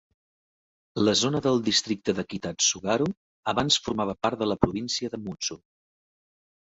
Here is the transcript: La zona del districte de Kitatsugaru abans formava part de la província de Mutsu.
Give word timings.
La 1.07 1.11
zona 1.17 1.41
del 1.47 1.59
districte 1.67 2.15
de 2.19 2.23
Kitatsugaru 2.31 3.07
abans 3.53 3.77
formava 3.89 4.15
part 4.27 4.41
de 4.45 4.49
la 4.53 4.57
província 4.65 5.13
de 5.17 5.21
Mutsu. 5.27 5.59